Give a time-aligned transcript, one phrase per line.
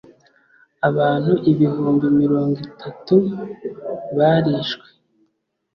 [0.89, 3.15] abantu ibihumbi mirongo itatu
[4.17, 4.87] barishwe